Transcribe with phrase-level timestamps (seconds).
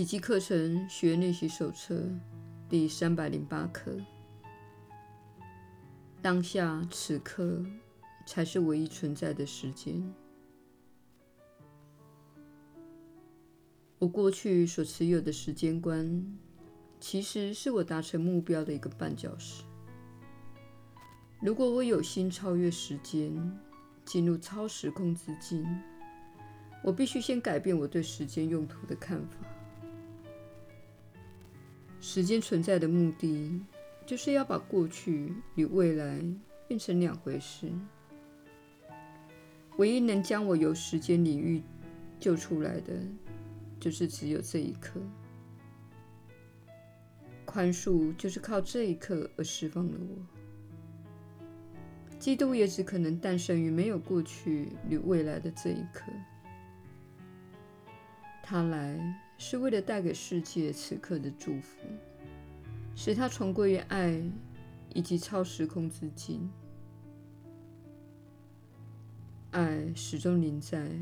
[0.00, 2.02] 奇迹课程学练习手册
[2.70, 3.94] 第三百零八课：
[6.22, 7.62] 当下此刻
[8.24, 10.02] 才是唯一存在的时间。
[13.98, 16.26] 我过去所持有的时间观，
[16.98, 19.64] 其实是我达成目标的一个绊脚石。
[21.42, 23.30] 如果我有心超越时间，
[24.06, 25.62] 进入超时空之境，
[26.82, 29.36] 我必须先改变我对时间用途的看法。
[32.00, 33.60] 时间存在的目的，
[34.06, 36.18] 就是要把过去与未来
[36.66, 37.70] 变成两回事。
[39.76, 41.62] 唯一能将我由时间领域
[42.18, 42.94] 救出来的，
[43.78, 44.98] 就是只有这一刻。
[47.44, 50.16] 宽恕就是靠这一刻而释放了我。
[52.18, 56.10] 基督也只可能诞生于没有过去与未来的这一刻。
[58.42, 58.98] 他来。
[59.42, 61.78] 是为了带给世界此刻的祝福，
[62.94, 64.22] 使它重归于爱
[64.92, 66.46] 以及超时空之境。
[69.52, 70.94] 爱始终临在，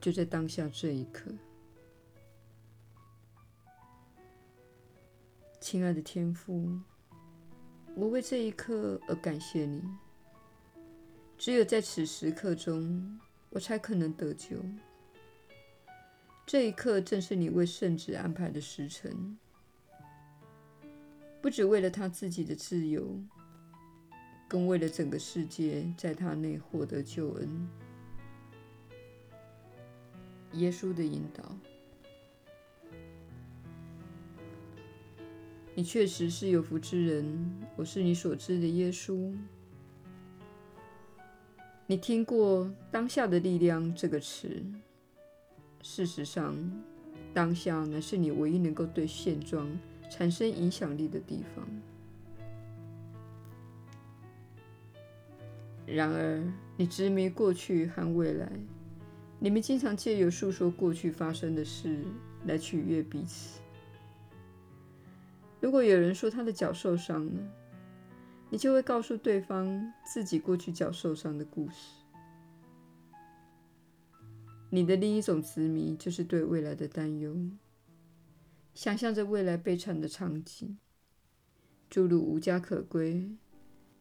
[0.00, 1.30] 就在当下这一刻。
[5.60, 6.68] 亲爱的天父，
[7.94, 9.80] 我为这一刻而感谢你。
[11.38, 14.56] 只有在此时刻中，我才可能得救。
[16.46, 19.38] 这一刻正是你为圣子安排的时辰，
[21.40, 23.18] 不只为了他自己的自由，
[24.46, 27.68] 更为了整个世界在他内获得救恩。
[30.52, 31.56] 耶稣的引导，
[35.74, 37.50] 你确实是有福之人。
[37.74, 39.34] 我是你所知的耶稣。
[41.86, 44.62] 你听过“当下的力量”这个词。
[45.86, 46.56] 事实上，
[47.34, 49.68] 当下乃是你唯一能够对现状
[50.10, 51.68] 产生影响力的地方。
[55.86, 56.42] 然而，
[56.78, 58.50] 你执迷过去和未来，
[59.38, 62.02] 你们经常借由诉说过去发生的事
[62.46, 63.60] 来取悦彼此。
[65.60, 67.32] 如果有人说他的脚受伤了，
[68.48, 72.03] 你就会告诉对方自己过去脚受伤的故事。
[74.74, 77.36] 你的另一种执迷就是对未来的担忧，
[78.74, 80.76] 想象着未来悲惨的场景，
[81.88, 83.30] 诸如无家可归、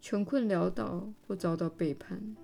[0.00, 2.36] 穷困潦倒或遭到背叛。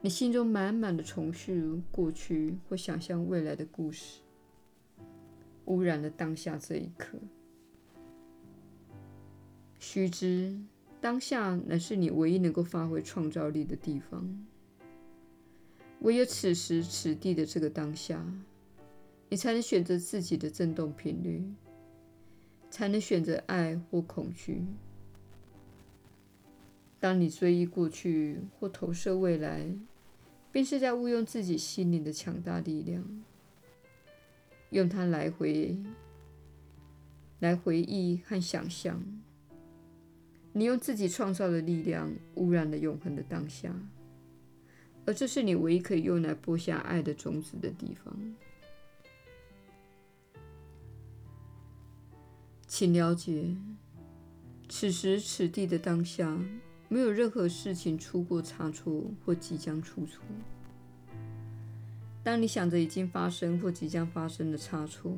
[0.00, 4.20] 你心中满满的重复过去或想象未来的故事，
[5.64, 7.18] 污染了当下这一刻。
[9.80, 10.56] 须知，
[11.00, 14.46] 当下乃是你唯一能够发挥创造力的地方。
[16.00, 18.24] 唯有此时此地的这个当下，
[19.28, 21.42] 你才能选择自己的振动频率，
[22.70, 24.64] 才能选择爱或恐惧。
[27.00, 29.70] 当你追忆过去或投射未来，
[30.50, 33.04] 便是在误用自己心灵的强大力量，
[34.70, 35.76] 用它来回
[37.40, 39.02] 来回忆和想象。
[40.52, 43.74] 你用自己创造的力量污染了永恒的当下。
[45.08, 48.14] 而这是你唯一可以用来播下爱的种子的地方。
[52.66, 53.56] 请了解，
[54.68, 56.38] 此时此地的当下，
[56.90, 60.22] 没有任何事情出过差错或即将出错。
[62.22, 65.16] 当你想着已经发生或即将发生的差错，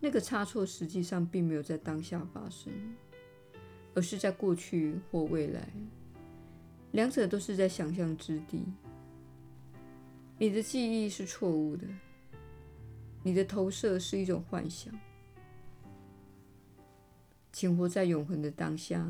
[0.00, 2.72] 那个差错实际上并没有在当下发生，
[3.94, 5.68] 而是在过去或未来。
[6.92, 8.64] 两者都是在想象之地。
[10.38, 11.86] 你的记忆是错误的，
[13.22, 14.92] 你的投射是一种幻想。
[17.52, 19.06] 请活在永恒的当下，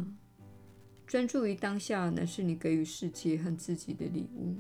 [1.06, 4.56] 专注于当下，乃是你给予世界和自己的礼物。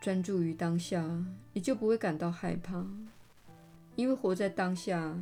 [0.00, 2.84] 专注于当下，你就不会感到害怕，
[3.94, 5.20] 因为活在当下，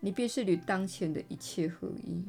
[0.00, 2.24] 你便是与当前的一切合一。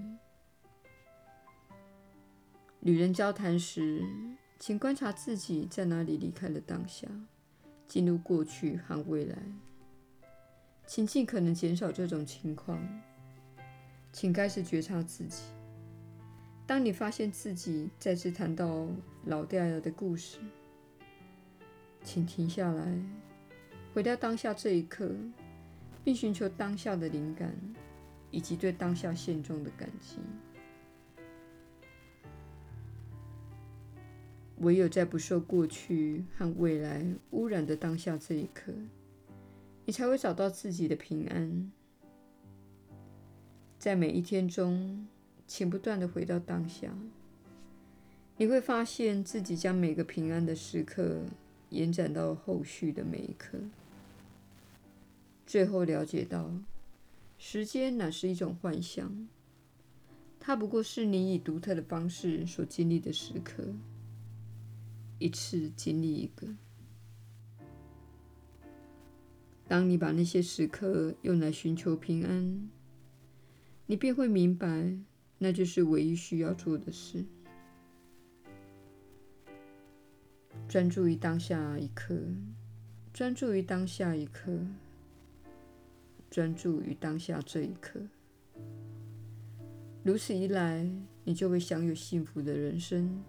[2.84, 4.06] 与人交谈时，
[4.60, 7.08] 请观察自己在哪里离开了当下，
[7.88, 9.38] 进入过去和未来。
[10.86, 12.78] 请尽可能减少这种情况。
[14.12, 15.44] 请开始觉察自己。
[16.68, 18.86] 当你发现自己再次谈到
[19.28, 20.40] 老掉牙的故事，
[22.04, 23.02] 请停下来，
[23.94, 25.10] 回到当下这一刻，
[26.04, 27.58] 并寻求当下的灵感，
[28.30, 30.18] 以及对当下现状的感激。
[34.64, 38.72] 唯有在不受过去和未来污染的当下这一刻，
[39.86, 41.72] 你才会找到自己的平安。
[43.78, 45.06] 在每一天中，
[45.46, 46.98] 请不断地回到当下，
[48.38, 51.24] 你会发现自己将每个平安的时刻
[51.70, 53.60] 延展到后续的每一刻，
[55.46, 56.50] 最后了解到，
[57.38, 59.28] 时间乃是一种幻象，
[60.40, 63.66] 它不过是你以独特的方式所经历的时刻。
[65.20, 66.48] 一次经历一个。
[69.68, 72.70] 当你把那些时刻用来寻求平安，
[73.86, 74.98] 你便会明白，
[75.38, 77.26] 那就是唯一需要做的事。
[80.68, 82.16] 专注于当下一刻，
[83.14, 84.60] 专注于当下一刻，
[86.30, 88.02] 专注于当下这一刻。
[90.04, 90.90] 如此一来，
[91.24, 93.24] 你就会享有幸福的人生。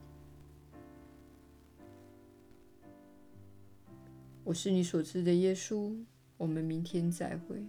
[4.44, 5.96] 我是你所知的耶稣，
[6.37, 7.64] 我们明天再会。